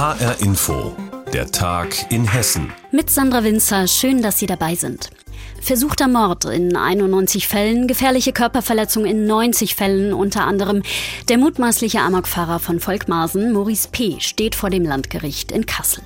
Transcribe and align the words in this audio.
HR 0.00 0.40
Info, 0.40 0.96
der 1.30 1.50
Tag 1.50 2.10
in 2.10 2.26
Hessen. 2.26 2.72
Mit 2.90 3.10
Sandra 3.10 3.44
Winzer, 3.44 3.86
schön, 3.86 4.22
dass 4.22 4.38
Sie 4.38 4.46
dabei 4.46 4.74
sind. 4.74 5.10
Versuchter 5.60 6.08
Mord 6.08 6.46
in 6.46 6.74
91 6.74 7.46
Fällen, 7.46 7.86
gefährliche 7.86 8.32
Körperverletzung 8.32 9.04
in 9.04 9.26
90 9.26 9.74
Fällen, 9.74 10.14
unter 10.14 10.46
anderem 10.46 10.82
der 11.28 11.36
mutmaßliche 11.36 12.00
Amokfahrer 12.00 12.60
von 12.60 12.80
Volkmarsen, 12.80 13.52
Maurice 13.52 13.90
P., 13.92 14.20
steht 14.20 14.54
vor 14.54 14.70
dem 14.70 14.86
Landgericht 14.86 15.52
in 15.52 15.66
Kassel. 15.66 16.02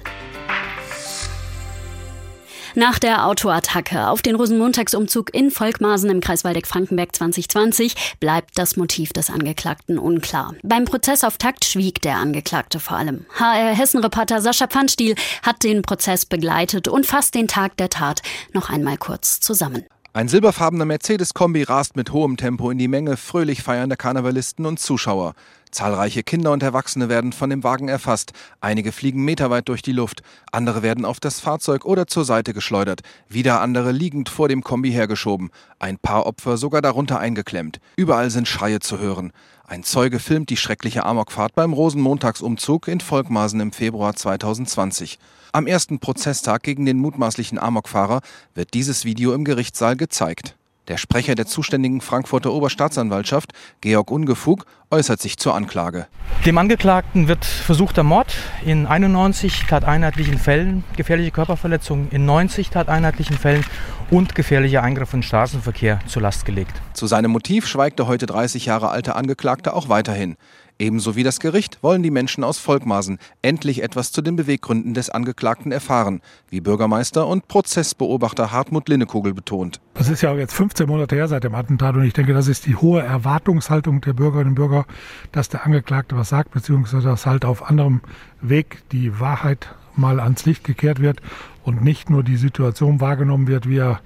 Nach 2.76 2.98
der 2.98 3.24
Autoattacke 3.26 4.08
auf 4.08 4.20
den 4.20 4.34
Rosenmontagsumzug 4.34 5.32
in 5.32 5.52
Volkmarsen 5.52 6.10
im 6.10 6.20
Kreis 6.20 6.42
Waldeck-Frankenberg 6.42 7.14
2020 7.14 8.16
bleibt 8.18 8.58
das 8.58 8.76
Motiv 8.76 9.12
des 9.12 9.30
Angeklagten 9.30 9.96
unklar. 9.96 10.54
Beim 10.64 10.84
Prozessauftakt 10.84 11.64
schwieg 11.64 12.02
der 12.02 12.16
Angeklagte 12.16 12.80
vor 12.80 12.96
allem. 12.96 13.26
HR 13.38 13.76
Hessen-Reporter 13.76 14.40
Sascha 14.40 14.66
Pfannstiel 14.66 15.14
hat 15.42 15.62
den 15.62 15.82
Prozess 15.82 16.26
begleitet 16.26 16.88
und 16.88 17.06
fasst 17.06 17.36
den 17.36 17.46
Tag 17.46 17.76
der 17.76 17.90
Tat 17.90 18.22
noch 18.52 18.70
einmal 18.70 18.96
kurz 18.96 19.38
zusammen. 19.38 19.84
Ein 20.12 20.26
silberfarbener 20.26 20.84
Mercedes-Kombi 20.84 21.62
rast 21.62 21.94
mit 21.94 22.12
hohem 22.12 22.36
Tempo 22.36 22.70
in 22.70 22.78
die 22.78 22.88
Menge 22.88 23.16
fröhlich 23.16 23.62
feiernder 23.62 23.96
Karnevalisten 23.96 24.66
und 24.66 24.80
Zuschauer. 24.80 25.34
Zahlreiche 25.74 26.22
Kinder 26.22 26.52
und 26.52 26.62
Erwachsene 26.62 27.08
werden 27.08 27.32
von 27.32 27.50
dem 27.50 27.64
Wagen 27.64 27.88
erfasst. 27.88 28.32
Einige 28.60 28.92
fliegen 28.92 29.24
meterweit 29.24 29.68
durch 29.68 29.82
die 29.82 29.92
Luft. 29.92 30.22
Andere 30.52 30.82
werden 30.82 31.04
auf 31.04 31.20
das 31.20 31.40
Fahrzeug 31.40 31.84
oder 31.84 32.06
zur 32.06 32.24
Seite 32.24 32.54
geschleudert. 32.54 33.00
Wieder 33.28 33.60
andere 33.60 33.92
liegend 33.92 34.28
vor 34.28 34.48
dem 34.48 34.62
Kombi 34.62 34.92
hergeschoben. 34.92 35.50
Ein 35.78 35.98
paar 35.98 36.26
Opfer 36.26 36.56
sogar 36.56 36.80
darunter 36.80 37.18
eingeklemmt. 37.18 37.80
Überall 37.96 38.30
sind 38.30 38.48
Schreie 38.48 38.80
zu 38.80 38.98
hören. 38.98 39.32
Ein 39.66 39.82
Zeuge 39.82 40.20
filmt 40.20 40.50
die 40.50 40.56
schreckliche 40.56 41.04
Amokfahrt 41.04 41.54
beim 41.54 41.72
Rosenmontagsumzug 41.72 42.86
in 42.86 43.00
Volkmarsen 43.00 43.60
im 43.60 43.72
Februar 43.72 44.14
2020. 44.14 45.18
Am 45.52 45.66
ersten 45.66 45.98
Prozesstag 45.98 46.62
gegen 46.62 46.86
den 46.86 46.98
mutmaßlichen 46.98 47.58
Amokfahrer 47.58 48.20
wird 48.54 48.74
dieses 48.74 49.04
Video 49.04 49.32
im 49.32 49.44
Gerichtssaal 49.44 49.96
gezeigt. 49.96 50.56
Der 50.88 50.98
Sprecher 50.98 51.34
der 51.34 51.46
zuständigen 51.46 52.02
Frankfurter 52.02 52.52
Oberstaatsanwaltschaft, 52.52 53.52
Georg 53.80 54.10
Ungefug, 54.10 54.66
äußert 54.90 55.18
sich 55.18 55.38
zur 55.38 55.54
Anklage. 55.54 56.06
Dem 56.44 56.58
Angeklagten 56.58 57.26
wird 57.26 57.42
versuchter 57.42 58.02
Mord 58.02 58.36
in 58.66 58.86
91 58.86 59.64
tateinheitlichen 59.66 60.36
Fällen, 60.36 60.84
gefährliche 60.94 61.30
Körperverletzung 61.30 62.08
in 62.10 62.26
90 62.26 62.68
tateinheitlichen 62.68 63.38
Fällen 63.38 63.64
und 64.10 64.34
gefährlicher 64.34 64.82
Eingriff 64.82 65.14
in 65.14 65.22
Straßenverkehr 65.22 66.00
zur 66.06 66.20
Last 66.20 66.44
gelegt. 66.44 66.82
Zu 66.92 67.06
seinem 67.06 67.30
Motiv 67.30 67.66
schweigt 67.66 67.98
der 67.98 68.06
heute 68.06 68.26
30 68.26 68.66
Jahre 68.66 68.90
alte 68.90 69.16
Angeklagte 69.16 69.72
auch 69.72 69.88
weiterhin. 69.88 70.36
Ebenso 70.78 71.14
wie 71.14 71.22
das 71.22 71.38
Gericht 71.38 71.82
wollen 71.82 72.02
die 72.02 72.10
Menschen 72.10 72.42
aus 72.42 72.58
Volkmarsen 72.58 73.18
endlich 73.42 73.82
etwas 73.82 74.10
zu 74.10 74.22
den 74.22 74.34
Beweggründen 74.34 74.92
des 74.92 75.08
Angeklagten 75.08 75.70
erfahren, 75.70 76.20
wie 76.48 76.60
Bürgermeister 76.60 77.28
und 77.28 77.46
Prozessbeobachter 77.46 78.50
Hartmut 78.50 78.88
Linnekugel 78.88 79.34
betont. 79.34 79.80
Es 79.94 80.08
ist 80.08 80.22
ja 80.22 80.34
jetzt 80.34 80.52
15 80.52 80.88
Monate 80.88 81.14
her 81.14 81.28
seit 81.28 81.44
dem 81.44 81.54
Attentat 81.54 81.94
und 81.94 82.02
ich 82.02 82.12
denke, 82.12 82.34
das 82.34 82.48
ist 82.48 82.66
die 82.66 82.74
hohe 82.74 83.02
Erwartungshaltung 83.02 84.00
der 84.00 84.14
Bürgerinnen 84.14 84.50
und 84.50 84.54
Bürger, 84.56 84.84
dass 85.30 85.48
der 85.48 85.64
Angeklagte 85.64 86.16
was 86.16 86.30
sagt, 86.30 86.50
beziehungsweise 86.50 87.06
dass 87.06 87.24
halt 87.24 87.44
auf 87.44 87.70
anderem 87.70 88.00
Weg 88.40 88.82
die 88.90 89.20
Wahrheit 89.20 89.74
mal 89.94 90.18
ans 90.18 90.44
Licht 90.44 90.64
gekehrt 90.64 91.00
wird 91.00 91.20
und 91.62 91.84
nicht 91.84 92.10
nur 92.10 92.24
die 92.24 92.36
Situation 92.36 93.00
wahrgenommen 93.00 93.46
wird, 93.46 93.68
wie 93.68 93.78
er 93.78 94.00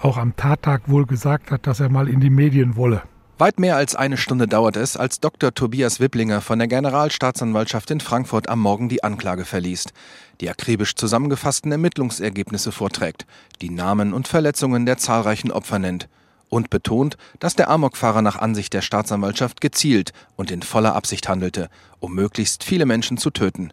auch 0.00 0.16
am 0.16 0.36
Tattag 0.36 0.88
wohl 0.88 1.04
gesagt 1.04 1.50
hat, 1.50 1.66
dass 1.66 1.80
er 1.80 1.90
mal 1.90 2.08
in 2.08 2.20
die 2.20 2.30
Medien 2.30 2.76
wolle. 2.76 3.02
Weit 3.36 3.58
mehr 3.58 3.74
als 3.74 3.96
eine 3.96 4.16
Stunde 4.16 4.46
dauert 4.46 4.76
es, 4.76 4.96
als 4.96 5.18
Dr. 5.18 5.52
Tobias 5.52 5.98
Wipplinger 5.98 6.40
von 6.40 6.60
der 6.60 6.68
Generalstaatsanwaltschaft 6.68 7.90
in 7.90 7.98
Frankfurt 7.98 8.48
am 8.48 8.60
Morgen 8.60 8.88
die 8.88 9.02
Anklage 9.02 9.44
verliest, 9.44 9.92
die 10.40 10.48
akribisch 10.48 10.94
zusammengefassten 10.94 11.72
Ermittlungsergebnisse 11.72 12.70
vorträgt, 12.70 13.26
die 13.60 13.70
Namen 13.70 14.12
und 14.12 14.28
Verletzungen 14.28 14.86
der 14.86 14.98
zahlreichen 14.98 15.50
Opfer 15.50 15.80
nennt 15.80 16.08
und 16.48 16.70
betont, 16.70 17.16
dass 17.40 17.56
der 17.56 17.70
Amokfahrer 17.70 18.22
nach 18.22 18.36
Ansicht 18.36 18.72
der 18.72 18.82
Staatsanwaltschaft 18.82 19.60
gezielt 19.60 20.12
und 20.36 20.52
in 20.52 20.62
voller 20.62 20.94
Absicht 20.94 21.28
handelte, 21.28 21.70
um 21.98 22.14
möglichst 22.14 22.62
viele 22.62 22.86
Menschen 22.86 23.16
zu 23.18 23.30
töten. 23.30 23.72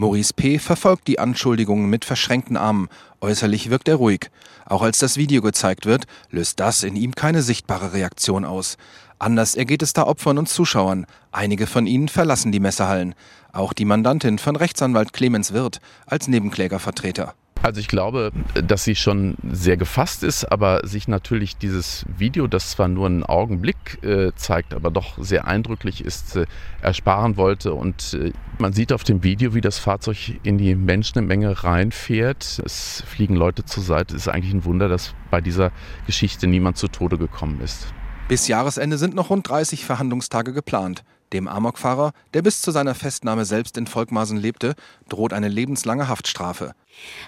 Maurice 0.00 0.32
P. 0.32 0.58
verfolgt 0.58 1.08
die 1.08 1.18
Anschuldigungen 1.18 1.90
mit 1.90 2.06
verschränkten 2.06 2.56
Armen. 2.56 2.88
Äußerlich 3.20 3.68
wirkt 3.68 3.86
er 3.86 3.96
ruhig. 3.96 4.30
Auch 4.64 4.80
als 4.80 4.98
das 4.98 5.18
Video 5.18 5.42
gezeigt 5.42 5.84
wird, 5.84 6.06
löst 6.30 6.58
das 6.58 6.84
in 6.84 6.96
ihm 6.96 7.14
keine 7.14 7.42
sichtbare 7.42 7.92
Reaktion 7.92 8.46
aus. 8.46 8.78
Anders 9.18 9.56
ergeht 9.56 9.82
es 9.82 9.92
da 9.92 10.04
Opfern 10.04 10.38
und 10.38 10.48
Zuschauern. 10.48 11.04
Einige 11.32 11.66
von 11.66 11.86
ihnen 11.86 12.08
verlassen 12.08 12.50
die 12.50 12.60
Messehallen. 12.60 13.14
Auch 13.52 13.74
die 13.74 13.84
Mandantin 13.84 14.38
von 14.38 14.56
Rechtsanwalt 14.56 15.12
Clemens 15.12 15.52
Wirth 15.52 15.82
als 16.06 16.28
Nebenklägervertreter. 16.28 17.34
Also 17.62 17.78
ich 17.78 17.88
glaube, 17.88 18.32
dass 18.54 18.84
sie 18.84 18.94
schon 18.94 19.36
sehr 19.42 19.76
gefasst 19.76 20.22
ist, 20.22 20.50
aber 20.50 20.86
sich 20.86 21.08
natürlich 21.08 21.58
dieses 21.58 22.06
Video, 22.16 22.46
das 22.46 22.70
zwar 22.70 22.88
nur 22.88 23.06
einen 23.06 23.22
Augenblick 23.22 24.02
äh, 24.02 24.32
zeigt, 24.34 24.72
aber 24.72 24.90
doch 24.90 25.18
sehr 25.18 25.46
eindrücklich 25.46 26.02
ist, 26.02 26.36
äh, 26.36 26.46
ersparen 26.80 27.36
wollte. 27.36 27.74
Und 27.74 28.14
äh, 28.14 28.32
man 28.58 28.72
sieht 28.72 28.94
auf 28.94 29.04
dem 29.04 29.22
Video, 29.22 29.54
wie 29.54 29.60
das 29.60 29.78
Fahrzeug 29.78 30.38
in 30.42 30.56
die 30.56 30.74
Menschenmenge 30.74 31.62
reinfährt. 31.62 32.62
Es 32.64 33.04
fliegen 33.06 33.36
Leute 33.36 33.66
zur 33.66 33.82
Seite. 33.82 34.16
Es 34.16 34.22
ist 34.22 34.28
eigentlich 34.28 34.54
ein 34.54 34.64
Wunder, 34.64 34.88
dass 34.88 35.14
bei 35.30 35.42
dieser 35.42 35.70
Geschichte 36.06 36.46
niemand 36.46 36.78
zu 36.78 36.88
Tode 36.88 37.18
gekommen 37.18 37.60
ist. 37.60 37.92
Bis 38.30 38.46
Jahresende 38.46 38.96
sind 38.96 39.16
noch 39.16 39.30
rund 39.30 39.48
30 39.48 39.84
Verhandlungstage 39.84 40.52
geplant. 40.52 41.02
Dem 41.32 41.48
Amokfahrer, 41.48 42.12
der 42.32 42.42
bis 42.42 42.62
zu 42.62 42.70
seiner 42.70 42.94
Festnahme 42.94 43.44
selbst 43.44 43.76
in 43.76 43.88
Volkmarsen 43.88 44.36
lebte, 44.36 44.76
droht 45.08 45.32
eine 45.32 45.48
lebenslange 45.48 46.06
Haftstrafe. 46.06 46.70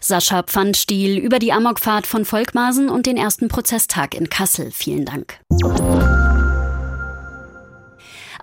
Sascha 0.01 0.45
Pfannstiel 0.45 1.19
über 1.19 1.41
die 1.41 1.53
Amokfahrt 1.53 2.07
von 2.07 2.25
Volkmarsen 2.25 2.89
und 2.89 3.07
den 3.07 3.17
ersten 3.17 3.49
Prozesstag 3.49 4.15
in 4.15 4.31
Kassel. 4.31 4.71
Vielen 4.71 5.05
Dank. 5.05 5.41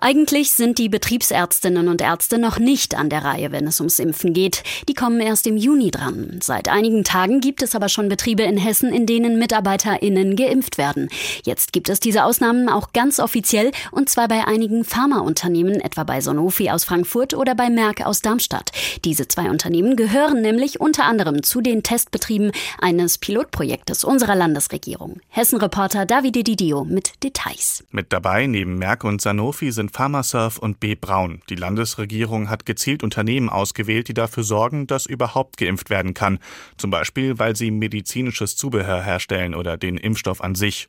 Eigentlich 0.02 0.52
sind 0.52 0.78
die 0.78 0.88
Betriebsärztinnen 0.88 1.88
und 1.88 2.00
Ärzte 2.00 2.38
noch 2.38 2.58
nicht 2.58 2.94
an 2.94 3.10
der 3.10 3.22
Reihe, 3.22 3.52
wenn 3.52 3.66
es 3.66 3.80
ums 3.80 3.98
Impfen 3.98 4.32
geht. 4.32 4.62
Die 4.88 4.94
kommen 4.94 5.20
erst 5.20 5.46
im 5.46 5.58
Juni 5.58 5.90
dran. 5.90 6.38
Seit 6.42 6.68
einigen 6.68 7.04
Tagen 7.04 7.40
gibt 7.42 7.62
es 7.62 7.74
aber 7.74 7.90
schon 7.90 8.08
Betriebe 8.08 8.42
in 8.42 8.56
Hessen, 8.56 8.94
in 8.94 9.04
denen 9.04 9.38
MitarbeiterInnen 9.38 10.36
geimpft 10.36 10.78
werden. 10.78 11.10
Jetzt 11.44 11.74
gibt 11.74 11.90
es 11.90 12.00
diese 12.00 12.24
Ausnahmen 12.24 12.70
auch 12.70 12.94
ganz 12.94 13.20
offiziell 13.20 13.72
und 13.90 14.08
zwar 14.08 14.28
bei 14.28 14.46
einigen 14.46 14.84
Pharmaunternehmen, 14.84 15.80
etwa 15.82 16.04
bei 16.04 16.22
Sonofi 16.22 16.70
aus 16.70 16.84
Frankfurt 16.84 17.34
oder 17.34 17.54
bei 17.54 17.68
Merck 17.68 18.06
aus 18.06 18.22
Darmstadt. 18.22 18.72
Diese 19.04 19.28
zwei 19.28 19.50
Unternehmen 19.50 19.96
gehören 19.96 20.40
nämlich 20.40 20.80
unter 20.80 21.04
anderem 21.04 21.42
zu 21.42 21.60
den 21.60 21.82
Testbetrieben 21.82 22.52
eines 22.80 23.18
Pilotprojektes 23.18 24.04
unserer 24.04 24.34
Landesregierung. 24.34 25.20
Hessen-Reporter 25.28 26.06
Davide 26.06 26.42
Didio 26.42 26.86
mit 26.86 27.22
Details. 27.22 27.84
Mit 27.90 28.14
dabei 28.14 28.46
neben 28.46 28.78
Merck 28.78 29.04
und 29.04 29.20
Sanofi 29.20 29.72
sind 29.72 29.89
Pharmasurf 29.90 30.58
und 30.58 30.80
B. 30.80 30.94
Braun. 30.94 31.42
Die 31.50 31.54
Landesregierung 31.54 32.48
hat 32.48 32.66
gezielt 32.66 33.02
Unternehmen 33.02 33.48
ausgewählt, 33.48 34.08
die 34.08 34.14
dafür 34.14 34.42
sorgen, 34.42 34.86
dass 34.86 35.06
überhaupt 35.06 35.56
geimpft 35.56 35.90
werden 35.90 36.14
kann. 36.14 36.38
Zum 36.76 36.90
Beispiel, 36.90 37.38
weil 37.38 37.56
sie 37.56 37.70
medizinisches 37.70 38.56
Zubehör 38.56 39.02
herstellen 39.02 39.54
oder 39.54 39.76
den 39.76 39.96
Impfstoff 39.96 40.40
an 40.40 40.54
sich. 40.54 40.88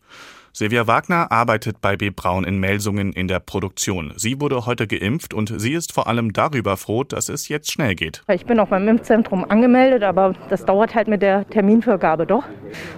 Silvia 0.54 0.86
Wagner 0.86 1.32
arbeitet 1.32 1.80
bei 1.80 1.96
B. 1.96 2.10
Braun 2.10 2.44
in 2.44 2.60
Melsungen 2.60 3.14
in 3.14 3.30
der 3.30 3.40
Produktion. 3.40 4.12
Sie 4.18 4.42
wurde 4.42 4.66
heute 4.66 4.86
geimpft 4.86 5.34
und 5.34 5.62
sie 5.62 5.72
ist 5.72 5.94
vor 5.94 6.08
allem 6.08 6.34
darüber 6.34 6.76
froh, 6.76 7.06
dass 7.06 7.30
es 7.30 7.48
jetzt 7.48 7.72
schnell 7.72 7.96
geht. 7.96 8.22
Ich 8.28 8.46
bin 8.46 8.60
auch 8.60 8.68
beim 8.68 8.86
Impfzentrum 8.86 9.46
angemeldet, 9.50 10.04
aber 10.04 10.34
das 10.50 10.66
dauert 10.66 10.94
halt 10.94 11.08
mit 11.08 11.22
der 11.22 11.48
Terminvergabe 11.50 12.28
doch. 12.28 12.44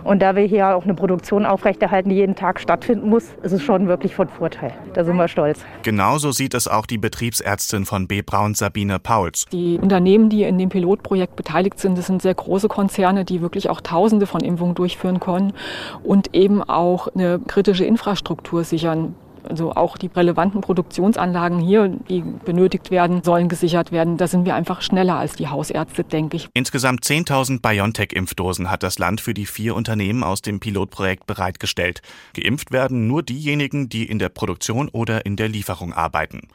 Und 0.04 0.24
da 0.24 0.36
wir 0.36 0.46
hier 0.46 0.76
auch 0.76 0.84
eine 0.84 0.96
Produktion 0.96 1.46
aufrechterhalten, 1.46 2.10
die 2.10 2.16
jeden 2.16 2.36
Tag 2.36 2.60
stattfinden 2.60 3.08
muss, 3.08 3.26
ist 3.44 3.52
es 3.52 3.62
schon 3.62 3.88
wirklich 3.88 4.16
von 4.16 4.30
Vorteil. 4.30 4.74
Da 4.96 5.06
sind 5.06 5.16
wir 5.16 5.28
stolz. 5.28 5.60
Genauso 5.84 6.32
sieht 6.32 6.56
es 6.56 6.68
auch 6.68 6.88
die 6.88 6.98
Betriebsärztin 6.98 7.86
von 7.86 8.08
B. 8.08 8.24
Braun, 8.24 8.56
Sabine 8.56 8.98
Pauls. 8.98 9.46
Die 9.52 9.78
Unternehmen, 9.78 10.30
die 10.30 10.42
in 10.42 10.58
dem 10.58 10.70
Pilotprojekt 10.70 11.36
beteiligt 11.36 11.80
sind, 11.80 12.00
das 12.00 12.08
sind 12.08 12.24
sehr 12.24 12.34
große 12.34 12.68
Konzerne, 12.68 13.26
die 13.26 13.42
wirklich 13.42 13.70
auch 13.70 13.80
Tausende 13.80 14.26
von 14.26 14.42
Impfungen 14.42 14.74
durchführen 14.74 15.20
können 15.20 15.54
und 16.02 16.34
eben 16.34 16.64
auch 16.64 17.10
eine 17.14 17.43
kritische 17.48 17.86
Infrastruktur 17.86 18.64
sichern. 18.64 19.16
Also 19.48 19.74
auch 19.74 19.98
die 19.98 20.08
relevanten 20.08 20.62
Produktionsanlagen 20.62 21.60
hier, 21.60 21.90
die 22.10 22.22
benötigt 22.22 22.92
werden, 22.92 23.24
sollen 23.24 23.50
gesichert 23.50 23.92
werden. 23.92 24.16
Da 24.16 24.28
sind 24.28 24.46
wir 24.46 24.56
einfach 24.56 24.82
schneller 24.82 25.18
als 25.18 25.36
die 25.36 25.50
Hausärzte, 25.50 26.06
denke 26.06 26.38
ich. 26.38 26.48
Insgesamt 26.54 27.04
10.000 27.04 27.62
BioNTech-Impfdosen 27.62 28.72
hat 28.72 28.84
das 28.84 29.00
Land 29.00 29.20
für 29.20 29.34
die 29.34 29.46
vier 29.46 29.76
Unternehmen 29.76 30.24
aus 30.24 30.42
dem 30.42 30.62
Pilotprojekt 30.62 31.28
bereitgestellt. 31.28 32.02
Geimpft 32.34 32.72
werden 32.72 33.08
nur 33.08 33.22
diejenigen, 33.22 33.90
die 33.90 34.06
in 34.06 34.18
der 34.18 34.30
Produktion 34.30 34.88
oder 34.88 35.26
in 35.26 35.36
der 35.36 35.50
Lieferung 35.50 35.92
arbeiten. 35.92 36.48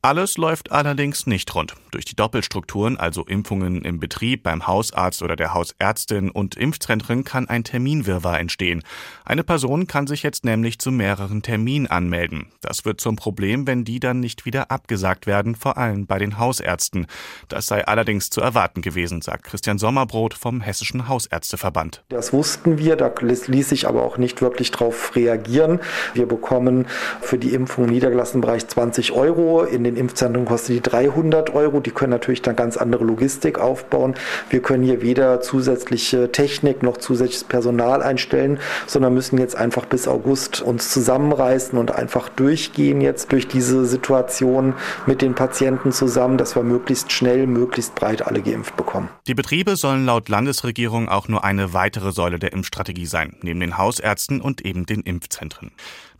Alles 0.00 0.36
läuft 0.36 0.70
allerdings 0.70 1.26
nicht 1.26 1.52
rund. 1.56 1.74
Durch 1.90 2.04
die 2.04 2.14
Doppelstrukturen, 2.14 2.96
also 2.96 3.24
Impfungen 3.24 3.82
im 3.82 3.98
Betrieb, 3.98 4.44
beim 4.44 4.68
Hausarzt 4.68 5.22
oder 5.22 5.34
der 5.34 5.54
Hausärztin 5.54 6.30
und 6.30 6.54
Impfzentren, 6.54 7.24
kann 7.24 7.48
ein 7.48 7.64
Terminwirrwarr 7.64 8.38
entstehen. 8.38 8.84
Eine 9.24 9.42
Person 9.42 9.88
kann 9.88 10.06
sich 10.06 10.22
jetzt 10.22 10.44
nämlich 10.44 10.78
zu 10.78 10.92
mehreren 10.92 11.42
Terminen 11.42 11.88
anmelden. 11.88 12.46
Das 12.60 12.84
wird 12.84 13.00
zum 13.00 13.16
Problem, 13.16 13.66
wenn 13.66 13.82
die 13.82 13.98
dann 13.98 14.20
nicht 14.20 14.46
wieder 14.46 14.70
abgesagt 14.70 15.26
werden, 15.26 15.56
vor 15.56 15.76
allem 15.76 16.06
bei 16.06 16.20
den 16.20 16.38
Hausärzten. 16.38 17.08
Das 17.48 17.66
sei 17.66 17.84
allerdings 17.84 18.30
zu 18.30 18.40
erwarten 18.40 18.82
gewesen, 18.82 19.20
sagt 19.20 19.42
Christian 19.42 19.78
Sommerbrot 19.78 20.34
vom 20.34 20.60
Hessischen 20.60 21.08
Hausärzteverband. 21.08 22.04
Das 22.08 22.32
wussten 22.32 22.78
wir, 22.78 22.94
da 22.94 23.12
ließ 23.20 23.68
sich 23.68 23.88
aber 23.88 24.04
auch 24.04 24.16
nicht 24.16 24.42
wirklich 24.42 24.70
darauf 24.70 25.16
reagieren. 25.16 25.80
Wir 26.14 26.26
bekommen 26.26 26.86
für 27.20 27.36
die 27.36 27.52
Impfung 27.52 27.86
im 27.86 27.90
niedergelassenen 27.90 28.42
Bereich 28.42 28.68
20 28.68 29.10
Euro. 29.10 29.64
In 29.64 29.87
den 29.88 29.96
Impfzentren 29.96 30.44
kosten 30.44 30.74
die 30.74 30.80
300 30.82 31.54
Euro. 31.54 31.80
Die 31.80 31.90
können 31.90 32.10
natürlich 32.10 32.42
dann 32.42 32.56
ganz 32.56 32.76
andere 32.76 33.04
Logistik 33.04 33.58
aufbauen. 33.58 34.14
Wir 34.50 34.60
können 34.60 34.84
hier 34.84 35.02
weder 35.02 35.40
zusätzliche 35.40 36.30
Technik 36.30 36.82
noch 36.82 36.98
zusätzliches 36.98 37.44
Personal 37.44 38.02
einstellen, 38.02 38.58
sondern 38.86 39.14
müssen 39.14 39.38
jetzt 39.38 39.56
einfach 39.56 39.86
bis 39.86 40.06
August 40.06 40.60
uns 40.60 40.90
zusammenreißen 40.90 41.78
und 41.78 41.90
einfach 41.90 42.28
durchgehen 42.28 43.00
jetzt 43.00 43.32
durch 43.32 43.48
diese 43.48 43.86
Situation 43.86 44.74
mit 45.06 45.22
den 45.22 45.34
Patienten 45.34 45.92
zusammen, 45.92 46.36
dass 46.36 46.54
wir 46.54 46.62
möglichst 46.62 47.12
schnell, 47.12 47.46
möglichst 47.46 47.94
breit 47.94 48.26
alle 48.26 48.42
geimpft 48.42 48.76
bekommen. 48.76 49.08
Die 49.26 49.34
Betriebe 49.34 49.76
sollen 49.76 50.04
laut 50.04 50.28
Landesregierung 50.28 51.08
auch 51.08 51.28
nur 51.28 51.44
eine 51.44 51.72
weitere 51.72 52.12
Säule 52.12 52.38
der 52.38 52.52
Impfstrategie 52.52 53.06
sein, 53.06 53.36
neben 53.42 53.60
den 53.60 53.78
Hausärzten 53.78 54.40
und 54.40 54.60
eben 54.60 54.84
den 54.84 55.00
Impfzentren. 55.00 55.72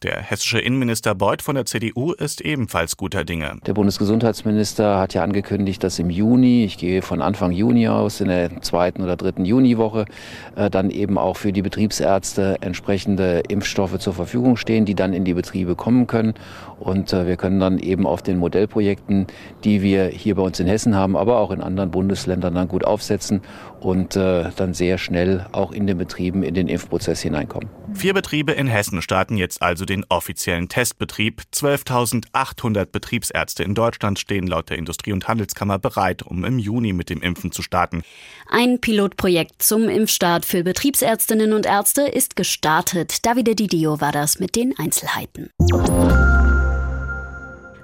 Der 0.04 0.22
hessische 0.22 0.60
Innenminister 0.60 1.16
Beuth 1.16 1.42
von 1.42 1.56
der 1.56 1.64
CDU 1.64 2.12
ist 2.12 2.40
ebenfalls 2.40 2.96
guter 2.96 3.24
Dinge. 3.24 3.56
Der 3.66 3.74
Bundesgesundheitsminister 3.74 5.00
hat 5.00 5.12
ja 5.12 5.24
angekündigt, 5.24 5.82
dass 5.82 5.98
im 5.98 6.08
Juni, 6.08 6.64
ich 6.64 6.78
gehe 6.78 7.02
von 7.02 7.20
Anfang 7.20 7.50
Juni 7.50 7.88
aus, 7.88 8.20
in 8.20 8.28
der 8.28 8.62
zweiten 8.62 9.02
oder 9.02 9.16
dritten 9.16 9.44
Juniwoche, 9.44 10.04
äh, 10.54 10.70
dann 10.70 10.90
eben 10.90 11.18
auch 11.18 11.36
für 11.36 11.52
die 11.52 11.62
Betriebsärzte 11.62 12.58
entsprechende 12.60 13.42
Impfstoffe 13.48 13.98
zur 13.98 14.12
Verfügung 14.12 14.56
stehen, 14.56 14.84
die 14.84 14.94
dann 14.94 15.12
in 15.12 15.24
die 15.24 15.34
Betriebe 15.34 15.74
kommen 15.74 16.06
können. 16.06 16.34
Und 16.78 17.12
äh, 17.12 17.26
wir 17.26 17.36
können 17.36 17.58
dann 17.58 17.80
eben 17.80 18.06
auf 18.06 18.22
den 18.22 18.38
Modellprojekten, 18.38 19.26
die 19.64 19.82
wir 19.82 20.06
hier 20.06 20.36
bei 20.36 20.42
uns 20.42 20.60
in 20.60 20.68
Hessen 20.68 20.94
haben, 20.94 21.16
aber 21.16 21.38
auch 21.38 21.50
in 21.50 21.60
anderen 21.60 21.90
Bundesländern 21.90 22.54
dann 22.54 22.68
gut 22.68 22.84
aufsetzen 22.84 23.40
und 23.80 24.14
äh, 24.14 24.50
dann 24.54 24.74
sehr 24.74 24.96
schnell 24.98 25.46
auch 25.50 25.72
in 25.72 25.88
den 25.88 25.98
Betrieben 25.98 26.44
in 26.44 26.54
den 26.54 26.68
Impfprozess 26.68 27.20
hineinkommen. 27.20 27.68
Vier 27.94 28.14
Betriebe 28.14 28.52
in 28.52 28.68
Hessen 28.68 29.02
starten 29.02 29.36
jetzt 29.36 29.60
also 29.60 29.87
den 29.88 30.04
offiziellen 30.08 30.68
Testbetrieb. 30.68 31.42
12.800 31.52 32.86
Betriebsärzte 32.86 33.62
in 33.62 33.74
Deutschland 33.74 34.18
stehen 34.18 34.46
laut 34.46 34.70
der 34.70 34.78
Industrie- 34.78 35.12
und 35.12 35.28
Handelskammer 35.28 35.78
bereit, 35.78 36.22
um 36.22 36.44
im 36.44 36.58
Juni 36.58 36.92
mit 36.92 37.10
dem 37.10 37.22
Impfen 37.22 37.52
zu 37.52 37.62
starten. 37.62 38.02
Ein 38.48 38.80
Pilotprojekt 38.80 39.62
zum 39.62 39.88
Impfstart 39.88 40.44
für 40.44 40.62
Betriebsärztinnen 40.62 41.52
und 41.52 41.66
Ärzte 41.66 42.02
ist 42.02 42.36
gestartet. 42.36 43.26
Davide 43.26 43.54
Didio 43.54 44.00
war 44.00 44.12
das 44.12 44.38
mit 44.38 44.56
den 44.56 44.74
Einzelheiten. 44.78 45.50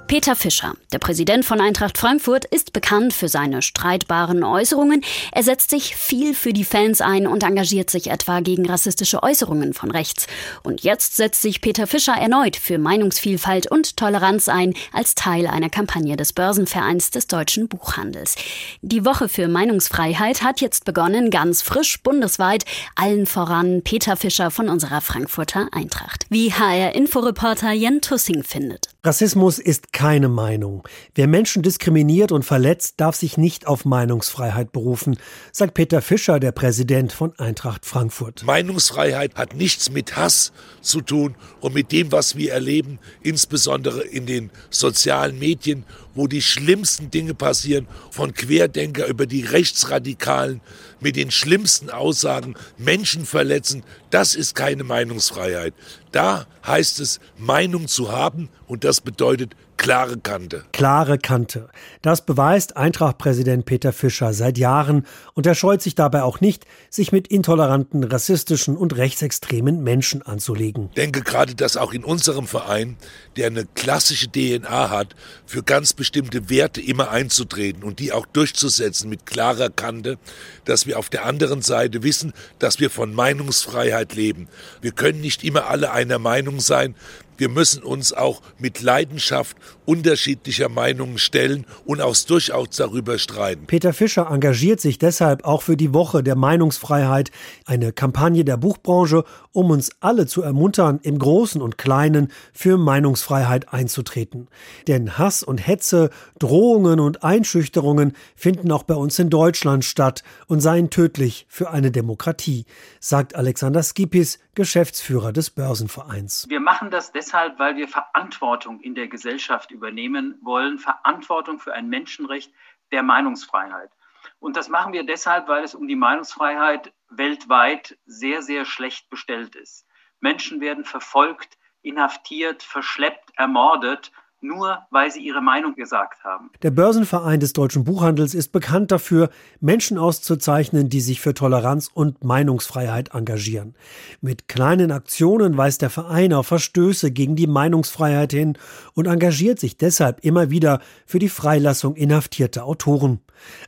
Peter 0.06 0.36
Fischer, 0.36 0.74
der 0.92 0.98
Präsident 0.98 1.46
von 1.46 1.62
Eintracht 1.62 1.96
Frankfurt, 1.96 2.44
ist 2.44 2.74
bekannt 2.74 3.14
für 3.14 3.28
seine 3.28 3.62
streitbaren 3.62 4.44
Äußerungen. 4.44 5.02
Er 5.32 5.42
setzt 5.42 5.70
sich 5.70 5.96
viel 5.96 6.34
für 6.34 6.52
die 6.52 6.64
Fans 6.64 7.00
ein 7.00 7.26
und 7.26 7.42
engagiert 7.42 7.88
sich 7.88 8.10
etwa 8.10 8.40
gegen 8.40 8.68
rassistische 8.68 9.22
Äußerungen 9.22 9.72
von 9.72 9.90
rechts. 9.90 10.26
Und 10.62 10.82
jetzt 10.82 11.16
setzt 11.16 11.40
sich 11.40 11.62
Peter 11.62 11.86
Fischer 11.86 12.12
erneut 12.12 12.56
für 12.56 12.78
Meinungsvielfalt 12.78 13.70
und 13.70 13.96
Toleranz 13.96 14.48
ein 14.48 14.74
als 14.92 15.14
Teil 15.14 15.46
einer 15.46 15.70
Kampagne 15.70 16.16
des 16.16 16.34
Börsenvereins 16.34 17.10
des 17.10 17.26
deutschen 17.26 17.68
Buchhandels. 17.68 18.36
Die 18.82 19.06
Woche 19.06 19.30
für 19.30 19.48
Meinungsfreiheit 19.48 20.42
hat 20.42 20.60
jetzt 20.60 20.84
begonnen, 20.84 21.30
ganz 21.30 21.62
frisch 21.62 22.02
bundesweit, 22.02 22.64
allen 22.94 23.24
voran 23.24 23.80
Peter 23.82 24.18
Fischer 24.18 24.50
von 24.50 24.68
unserer 24.68 25.00
Frankfurter 25.00 25.68
Eintracht. 25.72 26.26
Wie 26.28 26.52
HR-Inforeporter 26.52 27.72
Jen 27.72 28.02
Tussing 28.02 28.42
findet. 28.42 28.90
Rassismus 29.02 29.58
ist 29.58 29.93
keine 29.94 30.28
Meinung. 30.28 30.86
Wer 31.14 31.26
Menschen 31.26 31.62
diskriminiert 31.62 32.32
und 32.32 32.44
verletzt, 32.44 32.96
darf 32.98 33.16
sich 33.16 33.38
nicht 33.38 33.66
auf 33.66 33.86
Meinungsfreiheit 33.86 34.72
berufen, 34.72 35.16
sagt 35.52 35.72
Peter 35.72 36.02
Fischer, 36.02 36.38
der 36.40 36.52
Präsident 36.52 37.12
von 37.12 37.32
Eintracht 37.38 37.86
Frankfurt. 37.86 38.42
Meinungsfreiheit 38.42 39.36
hat 39.36 39.54
nichts 39.54 39.90
mit 39.90 40.16
Hass 40.16 40.52
zu 40.82 41.00
tun 41.00 41.36
und 41.60 41.74
mit 41.74 41.92
dem, 41.92 42.12
was 42.12 42.36
wir 42.36 42.52
erleben, 42.52 42.98
insbesondere 43.22 44.02
in 44.02 44.26
den 44.26 44.50
sozialen 44.68 45.38
Medien, 45.38 45.84
wo 46.14 46.26
die 46.26 46.42
schlimmsten 46.42 47.10
Dinge 47.10 47.34
passieren, 47.34 47.86
von 48.10 48.34
Querdenker 48.34 49.06
über 49.06 49.26
die 49.26 49.42
Rechtsradikalen 49.42 50.60
mit 51.00 51.16
den 51.16 51.30
schlimmsten 51.30 51.90
Aussagen 51.90 52.54
Menschen 52.78 53.26
verletzen. 53.26 53.82
Das 54.10 54.34
ist 54.34 54.54
keine 54.54 54.84
Meinungsfreiheit. 54.84 55.74
Da 56.12 56.46
heißt 56.66 57.00
es, 57.00 57.20
Meinung 57.36 57.88
zu 57.88 58.12
haben 58.12 58.48
und 58.66 58.84
das 58.84 59.00
bedeutet 59.00 59.54
klare 59.76 60.16
Kante. 60.16 60.64
Klare 60.72 61.18
Kante. 61.18 61.68
Das 62.00 62.24
beweist 62.24 62.76
Eintracht-Präsident 62.76 63.66
Peter 63.66 63.92
Fischer 63.92 64.32
seit 64.32 64.56
Jahren 64.56 65.06
und 65.34 65.46
er 65.46 65.54
scheut 65.54 65.82
sich 65.82 65.94
dabei 65.94 66.22
auch 66.22 66.40
nicht, 66.40 66.64
sich 66.88 67.12
mit 67.12 67.28
intoleranten, 67.28 68.04
rassistischen 68.04 68.76
und 68.76 68.96
rechtsextremen 68.96 69.82
Menschen 69.82 70.22
anzulegen. 70.22 70.86
Ich 70.90 70.94
denke 70.94 71.22
gerade, 71.22 71.54
dass 71.54 71.76
auch 71.76 71.92
in 71.92 72.04
unserem 72.04 72.46
Verein, 72.46 72.96
der 73.36 73.48
eine 73.48 73.66
klassische 73.66 74.30
DNA 74.30 74.90
hat, 74.90 75.14
für 75.44 75.62
ganz 75.62 75.92
bestimmte 76.04 76.50
Werte 76.50 76.82
immer 76.82 77.10
einzutreten 77.10 77.82
und 77.82 77.98
die 77.98 78.12
auch 78.12 78.26
durchzusetzen 78.26 79.08
mit 79.08 79.24
klarer 79.24 79.70
Kante, 79.70 80.18
dass 80.66 80.86
wir 80.86 80.98
auf 80.98 81.08
der 81.08 81.24
anderen 81.24 81.62
Seite 81.62 82.02
wissen, 82.02 82.34
dass 82.58 82.78
wir 82.78 82.90
von 82.90 83.14
Meinungsfreiheit 83.14 84.14
leben. 84.14 84.48
Wir 84.82 84.92
können 84.92 85.22
nicht 85.22 85.42
immer 85.44 85.66
alle 85.68 85.92
einer 85.92 86.18
Meinung 86.18 86.60
sein, 86.60 86.94
wir 87.36 87.48
müssen 87.48 87.82
uns 87.82 88.12
auch 88.12 88.40
mit 88.58 88.82
Leidenschaft 88.82 89.56
unterschiedlicher 89.86 90.68
Meinungen 90.68 91.18
stellen 91.18 91.66
und 91.84 92.00
auch 92.00 92.16
durchaus 92.16 92.70
darüber 92.70 93.18
streiten. 93.18 93.66
Peter 93.66 93.92
Fischer 93.92 94.28
engagiert 94.30 94.80
sich 94.80 94.98
deshalb 94.98 95.44
auch 95.44 95.62
für 95.62 95.76
die 95.76 95.92
Woche 95.92 96.22
der 96.22 96.36
Meinungsfreiheit, 96.36 97.30
eine 97.66 97.92
Kampagne 97.92 98.44
der 98.44 98.56
Buchbranche, 98.56 99.24
um 99.52 99.70
uns 99.70 99.90
alle 100.00 100.26
zu 100.26 100.42
ermuntern, 100.42 101.00
im 101.02 101.18
Großen 101.18 101.60
und 101.60 101.78
Kleinen 101.78 102.28
für 102.52 102.78
Meinungsfreiheit 102.78 103.72
einzutreten. 103.72 104.48
Denn 104.88 105.18
Hass 105.18 105.42
und 105.42 105.66
Hetze, 105.66 106.10
Drohungen 106.38 107.00
und 107.00 107.22
Einschüchterungen 107.22 108.14
finden 108.34 108.70
auch 108.72 108.84
bei 108.84 108.94
uns 108.94 109.18
in 109.18 109.30
Deutschland 109.30 109.84
statt 109.84 110.22
und 110.46 110.60
seien 110.60 110.90
tödlich 110.90 111.46
für 111.48 111.70
eine 111.70 111.90
Demokratie, 111.90 112.64
sagt 113.00 113.34
Alexander 113.34 113.82
Skipis, 113.82 114.38
Geschäftsführer 114.54 115.32
des 115.32 115.50
Börsenvereins. 115.50 116.46
Wir 116.48 116.60
machen 116.60 116.90
das 116.90 117.12
deshalb, 117.12 117.58
weil 117.58 117.76
wir 117.76 117.88
Verantwortung 117.88 118.80
in 118.80 118.94
der 118.94 119.08
Gesellschaft 119.08 119.70
übernehmen 119.70 120.38
wollen, 120.42 120.78
Verantwortung 120.78 121.58
für 121.58 121.74
ein 121.74 121.88
Menschenrecht 121.88 122.52
der 122.92 123.02
Meinungsfreiheit. 123.02 123.90
Und 124.38 124.56
das 124.56 124.68
machen 124.68 124.92
wir 124.92 125.04
deshalb, 125.04 125.48
weil 125.48 125.64
es 125.64 125.74
um 125.74 125.88
die 125.88 125.96
Meinungsfreiheit 125.96 126.92
weltweit 127.08 127.98
sehr, 128.06 128.42
sehr 128.42 128.64
schlecht 128.64 129.10
bestellt 129.10 129.56
ist. 129.56 129.86
Menschen 130.20 130.60
werden 130.60 130.84
verfolgt, 130.84 131.58
inhaftiert, 131.82 132.62
verschleppt, 132.62 133.30
ermordet 133.36 134.12
nur 134.44 134.78
weil 134.90 135.10
sie 135.10 135.20
ihre 135.20 135.40
Meinung 135.40 135.74
gesagt 135.74 136.22
haben. 136.22 136.50
Der 136.62 136.70
Börsenverein 136.70 137.40
des 137.40 137.52
deutschen 137.52 137.84
Buchhandels 137.84 138.34
ist 138.34 138.52
bekannt 138.52 138.92
dafür, 138.92 139.30
Menschen 139.60 139.98
auszuzeichnen, 139.98 140.88
die 140.88 141.00
sich 141.00 141.20
für 141.20 141.34
Toleranz 141.34 141.90
und 141.92 142.22
Meinungsfreiheit 142.22 143.14
engagieren. 143.14 143.74
Mit 144.20 144.46
kleinen 144.46 144.92
Aktionen 144.92 145.56
weist 145.56 145.82
der 145.82 145.90
Verein 145.90 146.32
auf 146.32 146.46
Verstöße 146.46 147.10
gegen 147.10 147.34
die 147.34 147.46
Meinungsfreiheit 147.46 148.32
hin 148.32 148.58
und 148.94 149.06
engagiert 149.06 149.58
sich 149.58 149.76
deshalb 149.76 150.24
immer 150.24 150.50
wieder 150.50 150.80
für 151.06 151.18
die 151.18 151.28
Freilassung 151.28 151.96
inhaftierter 151.96 152.64
Autoren. 152.64 153.20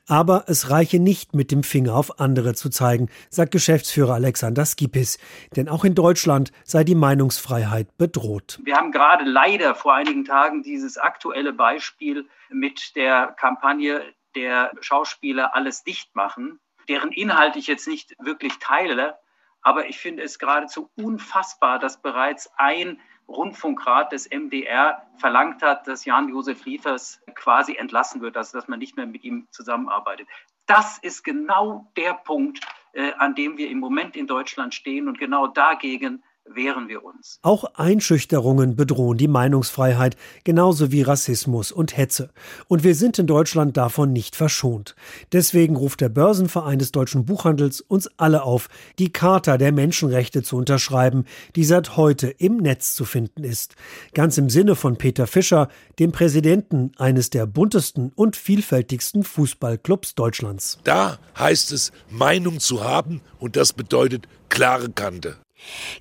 Aber 0.07 0.45
es 0.47 0.71
reiche 0.71 0.99
nicht, 0.99 1.35
mit 1.35 1.51
dem 1.51 1.63
Finger 1.63 1.95
auf 1.95 2.21
andere 2.21 2.55
zu 2.55 2.71
zeigen, 2.71 3.09
sagt 3.31 3.53
Geschäftsführer 3.53 4.15
Alexander 4.15 4.65
Skipis. 4.65 5.19
Denn 5.57 5.69
auch 5.69 5.85
in 5.85 5.95
Deutschland 5.95 6.53
sei 6.65 6.85
die 6.85 6.95
Meinungsfreiheit 6.95 7.97
bedroht. 7.99 8.59
Wir 8.63 8.77
haben 8.77 8.93
gerade 8.93 9.25
leider 9.25 9.75
vor 9.75 9.95
einigen 9.95 10.25
Tagen 10.25 10.63
dieses 10.63 10.99
aktuelle 10.99 11.53
Beispiel 11.53 12.27
mit 12.51 12.97
der 12.97 13.35
Kampagne 13.39 14.03
der 14.35 14.71
Schauspieler 14.81 15.55
alles 15.55 15.83
dicht 15.83 16.15
machen, 16.15 16.61
deren 16.89 17.11
Inhalt 17.11 17.57
ich 17.57 17.67
jetzt 17.67 17.89
nicht 17.89 18.15
wirklich 18.19 18.53
teile. 18.61 19.19
Aber 19.63 19.89
ich 19.89 19.99
finde 19.99 20.23
es 20.23 20.39
geradezu 20.39 20.91
unfassbar, 20.95 21.79
dass 21.79 22.01
bereits 22.01 22.51
ein 22.57 23.01
Rundfunkrat 23.29 24.13
des 24.13 24.31
MDR 24.31 25.03
verlangt 25.19 25.63
hat, 25.63 25.87
dass 25.87 26.05
Jan-Josef 26.05 26.65
Liefers 26.65 27.21
quasi 27.35 27.77
entlassen 27.77 28.21
wird, 28.21 28.37
also 28.37 28.59
dass 28.59 28.69
man 28.69 28.79
nicht 28.79 28.97
mehr 28.97 29.07
mit 29.07 29.25
ihm 29.25 29.49
zusammenarbeitet. 29.51 30.29
Das 30.67 30.99
ist 30.99 31.23
genau 31.23 31.91
der 31.97 32.15
Punkt, 32.15 32.61
äh, 32.93 33.13
an 33.15 33.35
dem 33.35 33.57
wir 33.57 33.69
im 33.69 33.79
Moment 33.79 34.17
in 34.17 34.27
Deutschland 34.27 34.75
stehen 34.75 35.09
und 35.09 35.19
genau 35.19 35.47
dagegen 35.47 36.23
wehren 36.49 36.89
wir 36.89 37.05
uns. 37.05 37.39
Auch 37.43 37.65
Einschüchterungen 37.75 38.77
bedrohen 38.77 39.19
die 39.19 39.29
Meinungsfreiheit, 39.29 40.17
genauso 40.45 40.93
wie 40.93 41.03
Rassismus 41.03 41.73
und 41.73 41.97
Hetze. 41.97 42.31
Und 42.69 42.85
wir 42.85 42.95
sind 42.95 43.19
in 43.19 43.27
Deutschland 43.27 43.77
davon 43.77 44.13
nicht 44.13 44.37
verschont. 44.37 44.97
Deswegen 45.33 45.77
ruft 45.77 46.01
der 46.01 46.09
Börsenverein 46.09 46.79
des 46.79 46.93
deutschen 46.93 47.27
Buchhandels 47.27 47.81
uns 47.81 48.09
alle 48.17 48.43
auf, 48.43 48.69
die 48.99 49.13
Charta 49.13 49.59
der 49.59 49.73
Menschenrechte 49.73 50.43
zu 50.43 50.57
unterschreiben, 50.57 51.25
die 51.55 51.65
seit 51.65 51.97
heute 51.97 52.29
im 52.29 52.57
Netz 52.59 52.95
zu 52.95 53.05
finden 53.05 53.45
ist. 53.45 53.77
Ganz 54.15 54.39
im 54.39 54.51
Sinne 54.51 54.75
von 54.75 54.97
Peter 54.97 55.27
Fischer, 55.27 55.69
dem 55.99 56.13
Präsidenten 56.13 56.93
eines 56.97 57.31
der 57.31 57.47
buntesten 57.47 58.13
und 58.15 58.37
vielfältigsten 58.37 59.25
Fußballclubs 59.25 60.15
Deutschlands. 60.15 60.79
Da 60.85 61.19
heißt 61.39 61.73
es, 61.73 61.93
Meinung 62.11 62.61
zu 62.61 62.85
haben 62.85 63.21
und 63.39 63.57
das 63.57 63.73
bedeutet 63.73 64.29
klare 64.49 64.91
Kante. 64.91 65.37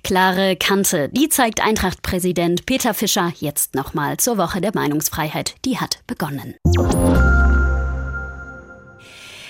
Klare 0.02 0.56
Kante, 0.56 1.08
die 1.10 1.28
zeigt 1.28 1.60
Eintracht-Präsident 1.60 2.66
Peter 2.66 2.94
Fischer 2.94 3.32
jetzt 3.38 3.74
nochmal 3.74 4.16
zur 4.16 4.38
Woche 4.38 4.60
der 4.60 4.72
Meinungsfreiheit. 4.74 5.54
Die 5.64 5.78
hat 5.78 6.00
begonnen. 6.06 6.54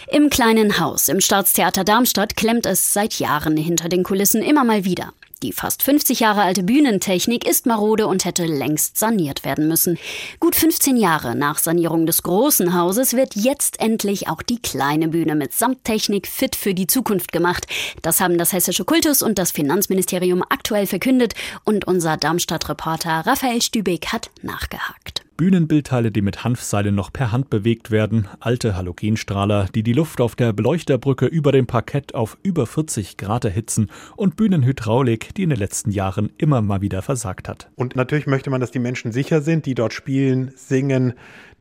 Im 0.08 0.30
kleinen 0.30 0.78
Haus 0.78 1.08
im 1.08 1.20
Staatstheater 1.20 1.82
Darmstadt 1.82 2.36
klemmt 2.36 2.64
es 2.64 2.92
seit 2.92 3.18
Jahren 3.18 3.56
hinter 3.56 3.88
den 3.88 4.04
Kulissen 4.04 4.40
immer 4.40 4.64
mal 4.64 4.84
wieder. 4.84 5.12
Die 5.42 5.52
fast 5.52 5.82
50 5.82 6.20
Jahre 6.20 6.40
alte 6.40 6.62
Bühnentechnik 6.62 7.46
ist 7.46 7.66
marode 7.66 8.06
und 8.06 8.24
hätte 8.24 8.46
längst 8.46 8.96
saniert 8.96 9.44
werden 9.44 9.68
müssen. 9.68 9.98
Gut 10.40 10.56
15 10.56 10.96
Jahre 10.96 11.36
nach 11.36 11.58
Sanierung 11.58 12.06
des 12.06 12.22
großen 12.22 12.72
Hauses 12.72 13.12
wird 13.12 13.36
jetzt 13.36 13.78
endlich 13.78 14.28
auch 14.28 14.40
die 14.40 14.62
kleine 14.62 15.08
Bühne 15.08 15.34
mit 15.34 15.52
Samttechnik 15.52 16.26
fit 16.26 16.56
für 16.56 16.72
die 16.72 16.86
Zukunft 16.86 17.32
gemacht. 17.32 17.66
Das 18.00 18.22
haben 18.22 18.38
das 18.38 18.54
Hessische 18.54 18.86
Kultus 18.86 19.20
und 19.20 19.38
das 19.38 19.50
Finanzministerium 19.50 20.42
aktuell 20.42 20.86
verkündet 20.86 21.34
und 21.64 21.86
unser 21.86 22.16
Darmstadt-Reporter 22.16 23.26
Raphael 23.26 23.60
Stübeck 23.60 24.06
hat 24.14 24.30
nachgehakt. 24.40 25.25
Bühnenbildteile, 25.36 26.10
die 26.10 26.22
mit 26.22 26.44
Hanfseilen 26.44 26.94
noch 26.94 27.12
per 27.12 27.30
Hand 27.30 27.50
bewegt 27.50 27.90
werden, 27.90 28.28
alte 28.40 28.76
Halogenstrahler, 28.76 29.68
die 29.74 29.82
die 29.82 29.92
Luft 29.92 30.20
auf 30.20 30.34
der 30.34 30.52
Beleuchterbrücke 30.52 31.26
über 31.26 31.52
dem 31.52 31.66
Parkett 31.66 32.14
auf 32.14 32.38
über 32.42 32.66
40 32.66 33.16
Grad 33.16 33.44
erhitzen 33.44 33.90
und 34.16 34.36
Bühnenhydraulik, 34.36 35.34
die 35.34 35.42
in 35.42 35.50
den 35.50 35.58
letzten 35.58 35.90
Jahren 35.90 36.30
immer 36.38 36.62
mal 36.62 36.80
wieder 36.80 37.02
versagt 37.02 37.48
hat. 37.48 37.70
Und 37.76 37.96
natürlich 37.96 38.26
möchte 38.26 38.50
man, 38.50 38.60
dass 38.60 38.70
die 38.70 38.78
Menschen 38.78 39.12
sicher 39.12 39.42
sind, 39.42 39.66
die 39.66 39.74
dort 39.74 39.92
spielen, 39.92 40.52
singen, 40.56 41.14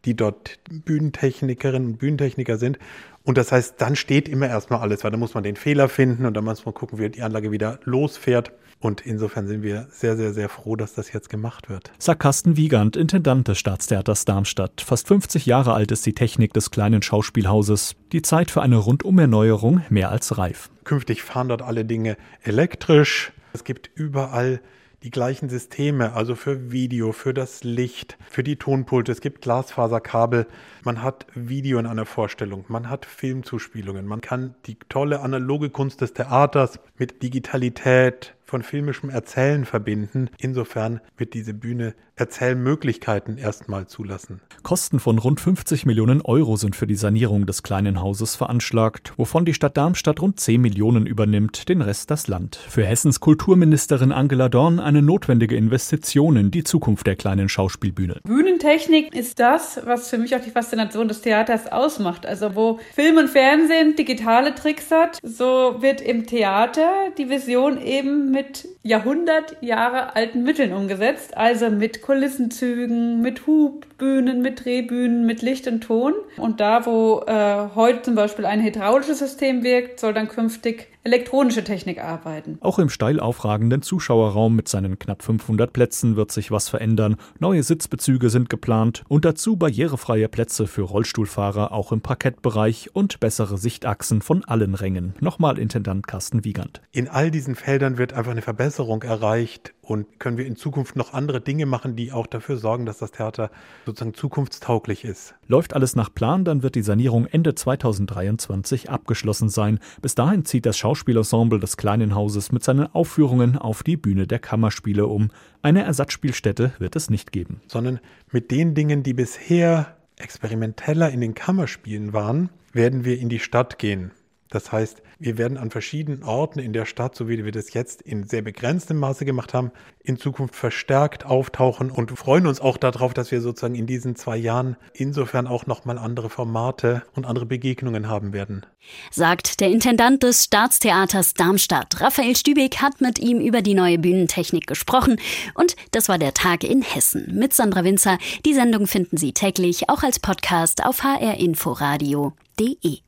die 0.05 0.15
dort 0.15 0.59
Bühnentechnikerinnen 0.69 1.89
und 1.89 1.97
Bühnentechniker 1.97 2.57
sind. 2.57 2.79
Und 3.24 3.38
das 3.38 3.51
heißt, 3.51 3.75
dann 3.79 3.95
steht 3.95 4.29
immer 4.29 4.47
erstmal 4.47 4.79
alles, 4.79 5.03
weil 5.03 5.12
dann 5.12 5.19
muss 5.19 5.33
man 5.33 5.43
den 5.43 5.55
Fehler 5.55 5.89
finden 5.89 6.25
und 6.25 6.35
dann 6.35 6.45
muss 6.45 6.65
man 6.65 6.74
gucken, 6.74 7.00
wie 7.00 7.09
die 7.09 7.24
Anlage 7.24 7.51
wieder 7.51 7.79
losfährt. 7.83 8.51
Und 8.79 9.01
insofern 9.01 9.47
sind 9.47 9.63
wir 9.63 9.88
sehr, 9.89 10.15
sehr, 10.15 10.33
sehr 10.33 10.47
froh, 10.50 10.75
dass 10.75 10.93
das 10.93 11.12
jetzt 11.12 11.29
gemacht 11.29 11.69
wird. 11.69 11.91
Sagt 11.97 12.19
Carsten 12.19 12.55
Wiegand, 12.55 12.95
Intendant 12.95 13.47
des 13.47 13.57
Staatstheaters 13.57 14.25
Darmstadt. 14.25 14.81
Fast 14.81 15.07
50 15.07 15.45
Jahre 15.45 15.74
alt 15.74 15.91
ist 15.91 16.05
die 16.05 16.13
Technik 16.13 16.53
des 16.53 16.69
kleinen 16.69 17.01
Schauspielhauses. 17.01 17.95
Die 18.12 18.21
Zeit 18.21 18.51
für 18.51 18.62
eine 18.62 18.77
Rundumerneuerung 18.77 19.81
mehr 19.89 20.12
als 20.12 20.38
reif. 20.38 20.69
Künftig 20.83 21.24
fahren 21.24 21.50
dort 21.50 21.63
alle 21.63 21.85
Dinge 21.85 22.17
elektrisch. 22.43 23.31
Es 23.53 23.63
gibt 23.63 23.89
überall 23.95 24.59
die 25.05 25.12
gleichen 25.12 25.50
Systeme, 25.50 26.13
also 26.13 26.33
für 26.33 26.71
Video, 26.71 27.12
für 27.12 27.35
das 27.35 27.63
Licht, 27.63 28.17
für 28.27 28.41
die 28.41 28.55
Tonpulte. 28.55 29.12
Es 29.12 29.21
gibt 29.21 29.43
Glasfaserkabel. 29.43 30.47
Man 30.83 31.03
hat 31.03 31.27
Video 31.35 31.77
in 31.77 31.85
einer 31.85 32.07
Vorstellung. 32.07 32.65
Man 32.69 32.89
hat 32.89 33.05
Filmzuspielungen. 33.05 34.07
Man 34.07 34.21
kann 34.21 34.55
die 34.65 34.77
tolle 34.89 35.19
analoge 35.19 35.69
Kunst 35.69 36.01
des 36.01 36.13
Theaters 36.13 36.79
mit 36.97 37.21
Digitalität, 37.21 38.33
von 38.45 38.63
filmischem 38.63 39.09
Erzählen 39.09 39.65
verbinden. 39.65 40.29
Insofern 40.39 41.01
wird 41.17 41.33
diese 41.33 41.53
Bühne 41.53 41.95
Erzählmöglichkeiten 42.15 43.37
erstmal 43.37 43.87
zulassen. 43.87 44.39
Kosten 44.63 44.99
von 44.99 45.19
rund 45.19 45.41
50 45.41 45.85
Millionen 45.85 46.21
Euro 46.21 46.55
sind 46.55 46.75
für 46.75 46.87
die 46.87 46.95
Sanierung 46.95 47.45
des 47.45 47.61
kleinen 47.61 48.01
Hauses 48.01 48.35
veranschlagt, 48.35 49.13
wovon 49.17 49.43
die 49.43 49.53
Stadt 49.53 49.75
Darmstadt 49.75 50.21
rund 50.21 50.39
10 50.39 50.61
Millionen 50.61 51.05
übernimmt, 51.07 51.67
den 51.67 51.81
Rest 51.81 52.11
das 52.11 52.27
Land. 52.27 52.55
Für 52.55 52.85
Hessens 52.85 53.19
Kulturministerin 53.19 54.13
Angela 54.13 54.47
Dorn 54.47 54.79
eine 54.79 55.01
notwendige 55.01 55.57
Investition 55.57 56.37
in 56.37 56.51
die 56.51 56.63
Zukunft 56.63 57.05
der 57.05 57.17
kleinen 57.17 57.49
Schauspielbühne. 57.49 58.21
Bühnentechnik 58.23 59.13
ist 59.13 59.39
das, 59.39 59.81
was 59.85 60.09
für 60.09 60.17
mich 60.17 60.35
auch 60.35 60.41
die 60.41 60.51
Faszination 60.51 61.07
des 61.09 61.21
Theaters 61.21 61.71
ausmacht. 61.71 62.25
Also 62.25 62.55
wo 62.55 62.79
Film 62.93 63.17
und 63.17 63.29
Fernsehen 63.29 63.95
digitale 63.95 64.55
Tricks 64.55 64.89
hat, 64.91 65.19
so 65.21 65.75
wird 65.79 65.99
im 65.99 66.25
Theater 66.25 66.89
die 67.17 67.29
Vision 67.29 67.81
eben 67.81 68.34
mit 68.35 68.67
Jahrhundert 68.83 69.55
Jahre 69.61 70.13
alten 70.13 70.43
Mitteln 70.43 70.73
umgesetzt, 70.73 71.37
also 71.37 71.69
mit 71.69 72.01
Kulissenzügen, 72.01 73.21
mit 73.21 73.47
Hubbühnen, 73.47 74.41
mit 74.41 74.65
Drehbühnen, 74.65 75.25
mit 75.25 75.41
Licht 75.41 75.67
und 75.67 75.81
Ton. 75.81 76.13
Und 76.35 76.59
da, 76.59 76.85
wo 76.85 77.23
äh, 77.25 77.73
heute 77.75 78.01
zum 78.01 78.15
Beispiel 78.15 78.45
ein 78.45 78.61
hydraulisches 78.61 79.19
System 79.19 79.63
wirkt, 79.63 80.01
soll 80.01 80.13
dann 80.13 80.27
künftig 80.27 80.89
elektronische 81.05 81.63
Technik 81.63 82.03
arbeiten. 82.03 82.57
Auch 82.62 82.79
im 82.79 82.89
steil 82.89 83.19
aufragenden 83.19 83.83
Zuschauerraum 83.83 84.55
mit 84.55 84.67
seinen 84.67 84.97
knapp 84.97 85.21
500 85.21 85.71
Plätzen 85.71 86.15
wird 86.15 86.31
sich 86.31 86.50
was 86.50 86.67
verändern. 86.67 87.17
Neue 87.39 87.62
Sitzbezüge 87.62 88.31
sind 88.31 88.50
geplant 88.50 89.03
und 89.07 89.24
dazu 89.24 89.55
barrierefreie 89.55 90.27
Plätze 90.27 90.65
für 90.65 90.81
Rollstuhlfahrer 90.81 91.71
auch 91.71 91.91
im 91.91 92.01
Parkettbereich 92.01 92.89
und 92.93 93.19
bessere 93.19 93.59
Sichtachsen 93.59 94.24
von 94.24 94.43
allen 94.45 94.74
Rängen. 94.74 95.13
Nochmal 95.19 95.59
Intendant 95.59 96.07
Carsten 96.07 96.43
Wiegand. 96.43 96.81
In 96.91 97.07
all 97.07 97.29
diesen 97.29 97.53
Feldern 97.53 98.00
wird 98.00 98.13
einfach 98.13 98.31
eine 98.31 98.41
Verbesserung 98.41 99.03
erreicht 99.03 99.75
und 99.85 100.19
können 100.19 100.37
wir 100.37 100.45
in 100.45 100.55
Zukunft 100.55 100.95
noch 100.95 101.13
andere 101.13 101.41
Dinge 101.41 101.65
machen, 101.65 101.95
die 101.95 102.11
auch 102.11 102.27
dafür 102.27 102.57
sorgen, 102.57 102.85
dass 102.85 102.97
das 102.97 103.11
Theater 103.11 103.51
sozusagen 103.85 104.13
zukunftstauglich 104.13 105.03
ist. 105.03 105.35
Läuft 105.47 105.73
alles 105.73 105.95
nach 105.95 106.13
Plan, 106.13 106.43
dann 106.43 106.63
wird 106.63 106.75
die 106.75 106.81
Sanierung 106.81 107.27
Ende 107.27 107.55
2023 107.55 108.89
abgeschlossen 108.89 109.49
sein. 109.49 109.79
Bis 110.01 110.15
dahin 110.15 110.45
zieht 110.45 110.65
das 110.65 110.77
Schauspielensemble 110.77 111.59
des 111.59 111.77
kleinen 111.77 112.15
Hauses 112.15 112.51
mit 112.51 112.63
seinen 112.63 112.87
Aufführungen 112.93 113.57
auf 113.57 113.83
die 113.83 113.97
Bühne 113.97 114.27
der 114.27 114.39
Kammerspiele 114.39 115.05
um. 115.05 115.29
Eine 115.61 115.83
Ersatzspielstätte 115.83 116.73
wird 116.79 116.95
es 116.95 117.09
nicht 117.09 117.31
geben. 117.31 117.61
Sondern 117.67 117.99
mit 118.31 118.51
den 118.51 118.73
Dingen, 118.73 119.03
die 119.03 119.13
bisher 119.13 119.95
experimenteller 120.17 121.09
in 121.11 121.21
den 121.21 121.35
Kammerspielen 121.35 122.13
waren, 122.13 122.49
werden 122.73 123.05
wir 123.05 123.19
in 123.19 123.29
die 123.29 123.39
Stadt 123.39 123.79
gehen. 123.79 124.11
Das 124.49 124.71
heißt, 124.71 125.01
wir 125.17 125.37
werden 125.37 125.57
an 125.57 125.71
verschiedenen 125.71 126.23
Orten 126.23 126.59
in 126.59 126.71
der 126.71 126.85
Stadt, 126.85 127.15
so 127.15 127.27
wie 127.27 127.43
wir 127.43 127.51
das 127.51 127.73
jetzt 127.73 128.01
in 128.01 128.27
sehr 128.27 128.41
begrenztem 128.41 128.97
Maße 128.97 129.25
gemacht 129.25 129.53
haben, 129.53 129.71
in 130.03 130.17
Zukunft 130.17 130.55
verstärkt 130.55 131.25
auftauchen 131.25 131.89
und 131.89 132.11
freuen 132.11 132.45
uns 132.45 132.61
auch 132.61 132.77
darauf, 132.77 133.13
dass 133.13 133.31
wir 133.31 133.41
sozusagen 133.41 133.75
in 133.75 133.87
diesen 133.87 134.15
zwei 134.15 134.37
Jahren 134.37 134.77
insofern 134.93 135.47
auch 135.47 135.65
nochmal 135.65 135.97
andere 135.97 136.29
Formate 136.29 137.01
und 137.15 137.25
andere 137.25 137.47
Begegnungen 137.47 138.07
haben 138.07 138.33
werden. 138.33 138.65
Sagt 139.09 139.61
der 139.61 139.69
Intendant 139.69 140.21
des 140.21 140.43
Staatstheaters 140.43 141.33
Darmstadt. 141.33 141.99
Raphael 141.99 142.35
Stübeck 142.35 142.81
hat 142.81 143.01
mit 143.01 143.17
ihm 143.17 143.39
über 143.39 143.63
die 143.63 143.73
neue 143.73 143.97
Bühnentechnik 143.97 144.67
gesprochen 144.67 145.17
und 145.55 145.75
das 145.91 146.07
war 146.07 146.19
der 146.19 146.35
Tag 146.35 146.63
in 146.63 146.83
Hessen 146.83 147.33
mit 147.33 147.53
Sandra 147.53 147.83
Winzer. 147.83 148.19
Die 148.45 148.53
Sendung 148.53 148.85
finden 148.85 149.17
Sie 149.17 149.33
täglich 149.33 149.89
auch 149.89 150.03
als 150.03 150.19
Podcast 150.19 150.85
auf 150.85 151.03
hrinforadio.de. 151.03 153.04